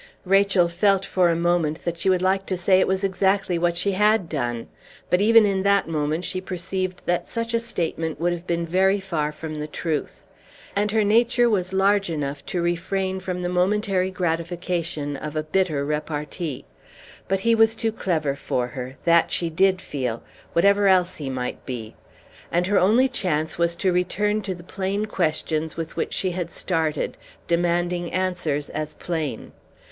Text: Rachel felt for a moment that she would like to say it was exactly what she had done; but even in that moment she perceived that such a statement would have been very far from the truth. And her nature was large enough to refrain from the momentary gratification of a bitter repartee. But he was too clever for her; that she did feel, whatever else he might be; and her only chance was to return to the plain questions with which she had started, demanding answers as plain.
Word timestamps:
Rachel 0.25 0.67
felt 0.67 1.05
for 1.05 1.29
a 1.29 1.35
moment 1.35 1.85
that 1.85 1.95
she 1.95 2.09
would 2.09 2.23
like 2.23 2.47
to 2.47 2.57
say 2.57 2.79
it 2.79 2.87
was 2.87 3.03
exactly 3.03 3.59
what 3.59 3.77
she 3.77 3.91
had 3.91 4.27
done; 4.27 4.65
but 5.11 5.21
even 5.21 5.45
in 5.45 5.61
that 5.61 5.87
moment 5.87 6.25
she 6.25 6.41
perceived 6.41 7.03
that 7.05 7.27
such 7.27 7.53
a 7.53 7.59
statement 7.59 8.19
would 8.19 8.33
have 8.33 8.47
been 8.47 8.65
very 8.65 8.99
far 8.99 9.31
from 9.31 9.53
the 9.59 9.67
truth. 9.67 10.23
And 10.75 10.89
her 10.89 11.03
nature 11.03 11.47
was 11.51 11.71
large 11.71 12.09
enough 12.09 12.43
to 12.47 12.63
refrain 12.63 13.19
from 13.19 13.43
the 13.43 13.47
momentary 13.47 14.09
gratification 14.09 15.15
of 15.17 15.35
a 15.35 15.43
bitter 15.43 15.85
repartee. 15.85 16.65
But 17.27 17.41
he 17.41 17.53
was 17.53 17.75
too 17.75 17.91
clever 17.91 18.35
for 18.35 18.69
her; 18.69 18.97
that 19.03 19.29
she 19.29 19.51
did 19.51 19.79
feel, 19.79 20.23
whatever 20.53 20.87
else 20.87 21.17
he 21.17 21.29
might 21.29 21.63
be; 21.63 21.93
and 22.51 22.65
her 22.65 22.79
only 22.79 23.07
chance 23.07 23.59
was 23.59 23.75
to 23.75 23.93
return 23.93 24.41
to 24.41 24.55
the 24.55 24.63
plain 24.63 25.05
questions 25.05 25.77
with 25.77 25.95
which 25.95 26.13
she 26.15 26.31
had 26.31 26.49
started, 26.49 27.17
demanding 27.47 28.11
answers 28.11 28.71
as 28.71 28.95
plain. 28.95 29.51